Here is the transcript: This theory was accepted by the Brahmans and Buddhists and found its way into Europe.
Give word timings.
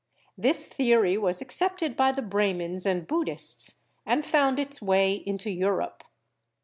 This 0.35 0.65
theory 0.65 1.15
was 1.15 1.43
accepted 1.43 1.95
by 1.95 2.11
the 2.11 2.23
Brahmans 2.23 2.87
and 2.87 3.05
Buddhists 3.05 3.83
and 4.03 4.25
found 4.25 4.57
its 4.57 4.81
way 4.81 5.13
into 5.13 5.51
Europe. 5.51 6.03